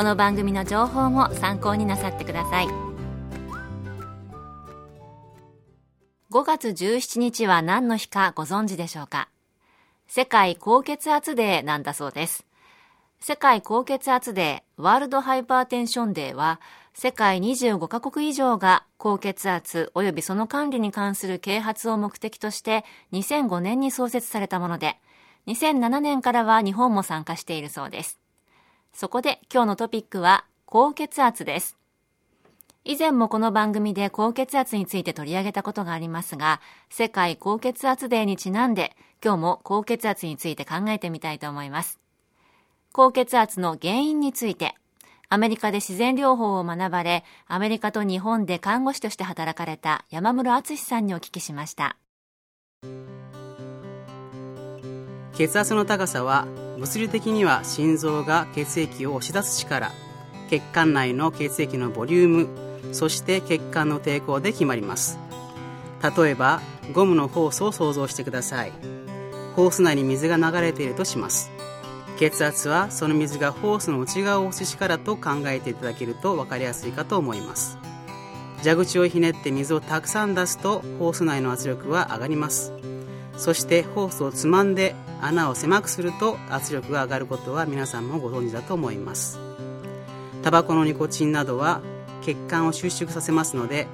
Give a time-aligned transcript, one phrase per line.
[0.00, 2.68] この番組の情報も参考になさってください。
[6.30, 9.28] 5月17日は何の日かご存知でしょうか？
[10.08, 12.46] 世界高血圧デーなんだそうです。
[13.20, 16.62] 世界高血圧デー World Hypertension Day は
[16.94, 24.96] 世界25カ国以上が高血圧及びその管理に関する啓発を目的として2005年に創設されたもので、
[25.46, 28.18] 2007年からは日本も参加しているそうです。
[28.92, 31.76] そこで今日のトピックは高血圧です。
[32.84, 41.98] 以前もこの番組で高血圧について取り上げたことがありますが、世界高血圧デーにちなんで今日も高血圧について考えてみたいと思います。
[42.92, 44.74] 高血圧の原因について、
[45.28, 51.96] アメリカで自然療法を学ばれ、アメリカと日本で看護師として働かれた山室敦さんにお聞きしました。
[55.34, 56.46] 血圧の高さは
[56.80, 59.92] 物理的には心臓が血液を押し出す力
[60.48, 65.18] 血管内の血液のボリュームそして血管の抵抗で決まります。
[66.16, 66.60] 例えば
[66.92, 68.72] ゴムのホースを想像してください。
[69.54, 71.50] ホース内に水が流れているとします。
[72.18, 77.78] 血圧はその水がホースの内側を押す力と考えていただけると分かりやすいかと思います。
[78.64, 82.72] 蛇口をひねって水をたくさん出すとホース内の圧力は上がります。
[83.36, 89.38] そしてホースをつまんで穴を狭くすると圧力が上がることは皆さんもご存知だと思います。
[90.42, 91.82] タバコのニコチンなどは
[92.22, 93.86] 血管を収縮させますので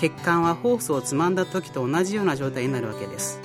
[0.00, 3.40] 血管はホースをつまんだ時と同じような状態になるわけです。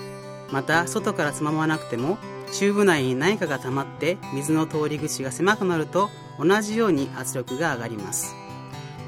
[0.51, 2.17] また外からつままなくても
[2.51, 6.09] チューブ内に何かが溜まって水の通り口が狭くなると
[6.39, 8.35] 同じように圧力が上がります。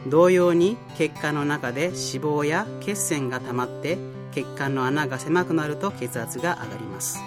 [0.08, 3.98] 同様に血管の中で脂肪や血栓が溜まって
[4.32, 7.20] 血管の穴が狭くなると血圧が上がります。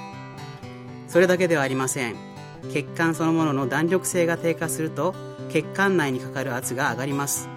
[1.10, 2.14] それだけではありません。
[2.72, 5.12] 血管そのものの弾力性が低下すると
[5.50, 7.48] 血管内にかかる圧が上がります。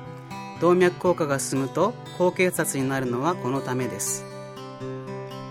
[0.59, 4.25] 動脈硬化が進むと高血圧になるのはこのためです。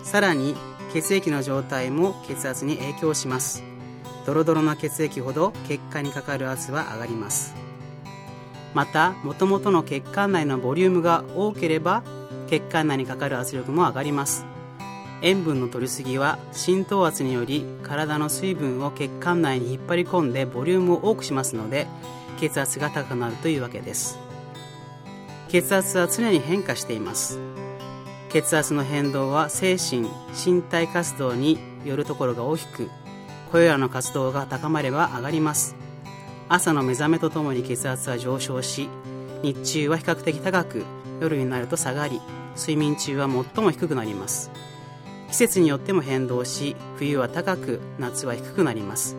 [0.02, 0.56] さらに
[0.92, 3.62] 血液の状態も血圧に影響します。
[4.26, 7.54] ドロドロな血液ほど血管にかかる圧は上がります。
[8.74, 12.02] またもともとの血管内のボリュームが多ければ
[12.48, 14.44] 血管内にかかる圧力も上がります。
[15.22, 21.87] 塩分の摂りすぎは浸透圧により体の水分を血管内に引っ張り込んでボリュームを多くしますので
[22.41, 24.19] 血圧が高くなるというわけです。
[25.49, 27.38] 血圧は常に変化しています。
[28.31, 32.91] 血圧の変動は精神身体活動によるところが大きく
[33.53, 35.77] これらの活動が高まれば上がります。
[36.49, 38.89] 朝の目覚めとともに血圧は上昇し
[39.43, 40.84] 日中は比較的高く
[41.21, 42.21] 夜になると下がり
[42.56, 44.50] 睡眠中は最も低くなります。
[45.32, 49.16] 季節によっても変動し冬は高く夏は低くなります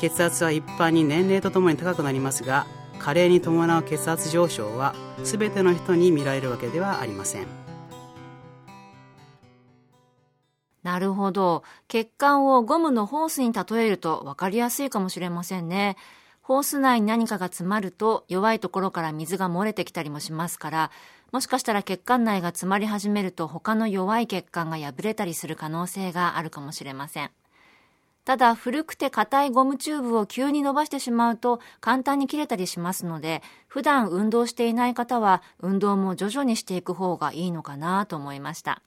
[0.00, 2.66] 血圧は一般に年齢とともに高くなりますが
[2.98, 7.46] 加齢に伴う血圧上昇は全ての人に見られるわけではありません
[10.82, 11.62] なるほど。
[11.88, 15.96] 血管をゴムのホースに例えると分かりやすいかもしれませんね。
[16.40, 20.90] ホース内に何かが詰まると弱いところから水が漏れてきたりもしますから、
[21.32, 27.30] もしかしたら血管内が詰まり始めると他の弱い血管が破れたりする可能性があるかもしれません。
[28.24, 38.82] ただ古くて硬いゴムチューブを急に伸ばしてしまうと簡単に切れたりしますので普段運動していない方は運動も徐々にしていく方がいいのかなと思いました。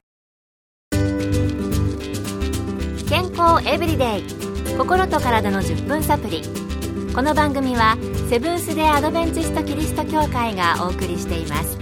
[3.10, 4.24] 健康エブリデイ
[4.78, 6.42] 心と体の10分サプリ
[7.16, 7.96] この番組は
[8.28, 11.78] セブンス・デ・アドベンチスト・キリスト教会がお送りしています。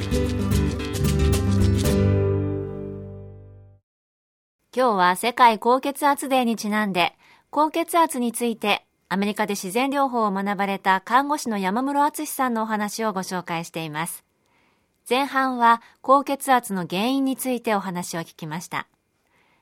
[4.76, 7.14] 今日は世界高血圧デーにちなんで
[7.50, 14.26] 高血圧についてアメリカで自然療法を学ばれた看護師の山室敦さんのお話をご紹介しています。
[15.10, 18.86] 前半は高血圧の原因についてお話を聞きました。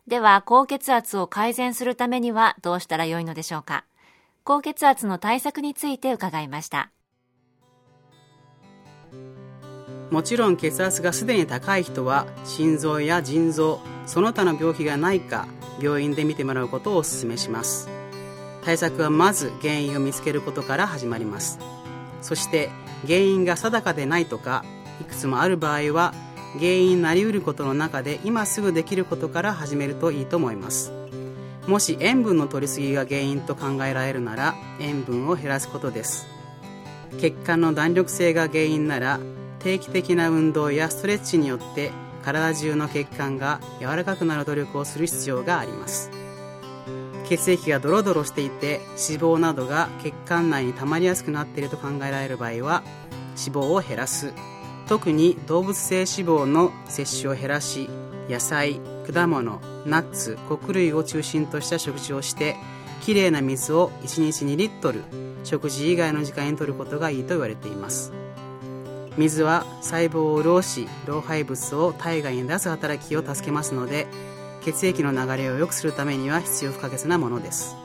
[0.07, 3.85] では高血圧を改善するためにはどうしたらよいのでしょうか？
[4.43, 6.91] 高血圧の対策について伺いました。
[10.11, 15.47] もちろん血圧がすでに高い人は心臓や腎臓その他の病気がないか
[15.79, 17.87] 病院で見てもらうことをお勧めします。
[18.63, 21.59] 対策はまず原因を見つけることから始まります。
[22.21, 22.69] そして
[23.05, 24.65] 原因が定かでないとか
[24.99, 26.13] いくつもある場合は
[26.55, 30.91] 原因になりうることの中で今すぐできることから始めるといいと思います。
[31.69, 36.25] もし塩分の摂りすぎが原因と考えられるなら塩分を減らすことです。
[37.21, 39.19] 血管の弾力性が原因なら
[39.59, 41.91] 定期的な運動やストレッチによって
[42.23, 46.09] 体中の血管が柔らかくなる努力をする必要があります。
[47.25, 52.81] 血液がドロドロしていて脂肪などが血管内に溜まりやすくなっていると考えられる場合は
[53.37, 54.33] 脂肪を減らす。
[54.87, 57.87] 特に動物性脂肪の摂取を減らし
[58.27, 58.81] 野菜
[59.11, 62.55] 果物ナッツ穀類を中心とした食事をして
[63.01, 65.03] きれいな水を1日2リットル
[65.43, 68.13] 食事以外の時間に摂ることがいいと言われています。
[69.17, 74.07] 水は細胞を潤し老廃物を体外に出す働きを助けますので
[74.61, 77.75] 血液の流れを良くするためには必要不可欠なものです。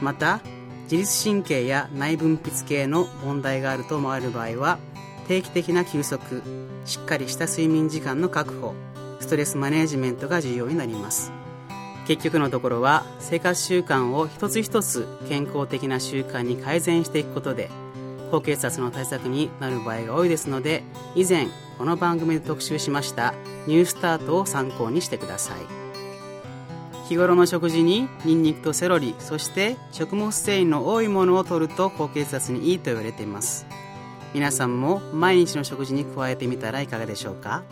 [0.00, 0.40] また
[0.84, 4.78] 自律神経や内分泌系の問題があると思われる場合は
[5.26, 6.42] 定期的な休息
[6.84, 8.74] しっかりした睡眠時間の確保
[9.22, 11.32] ストレスマネジメントが重要になります。
[12.06, 17.70] 結局のところは生活習慣を一つ一つ健康的な習慣に改善していくことで
[18.32, 20.82] 高血圧の対策になる場合が多いですので
[21.14, 21.46] 以前
[21.78, 23.34] この番組で特集しました
[23.68, 25.60] ニュースタートを参考にしてください。
[27.08, 33.66] 日頃の食事にニンニクとセロリそして食物繊維の多いものを摂ると高血圧にいいと言われています。
[34.34, 37.62] 皆さんも毎日の食事に加えてみたらいかがでしょうか？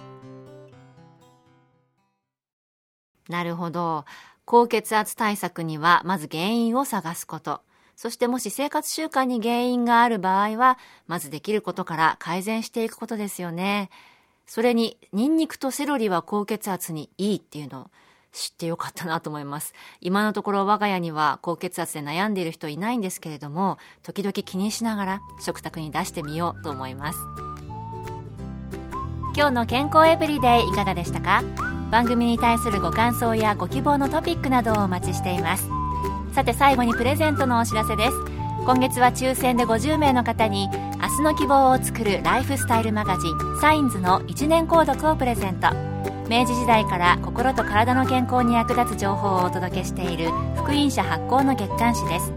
[3.30, 4.04] なるほど
[4.44, 7.62] 高血圧対策にはまず原因を探すこと
[8.00, 13.90] そしてもし生活習慣に原因がある場合は、まずできることから改善していくことですよね。
[14.46, 17.90] それに、ニンニクとセロリは高血圧にいいっていうのを
[18.32, 19.74] 知ってよかったなと思います。
[20.00, 27.18] 今のところ我が家には高血圧で悩んでいる人いないんですけれども、時々気にしながら食卓に出してみようと思います。
[29.36, 31.42] 今日の健康エブリデイいかがでしたか？
[31.90, 35.68] 番組に対するご感想やご希望のトピックなどをお待ちしています。
[36.32, 38.12] さて最後にプレゼントのお知らせです。
[38.64, 40.68] 今月は抽選で50名の方に
[41.00, 45.68] 明日の希望を作るライフスタイルマガジンサインズの1年購読をプレゼント。
[46.28, 52.32] 明治時代から心と体の健康に役立つ情報をお届けしている福音社発行の月刊誌です。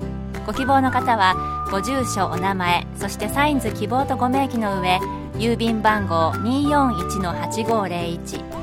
[0.47, 4.99] ご希望の方はご住所お名前そしてサインズ希望とご名義の上
[5.35, 8.62] 郵便番号241-8501